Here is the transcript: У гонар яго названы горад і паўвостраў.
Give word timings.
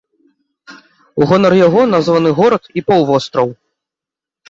У 1.21 1.27
гонар 1.33 1.53
яго 1.67 1.81
названы 1.93 2.29
горад 2.43 2.63
і 2.79 2.87
паўвостраў. 2.91 3.47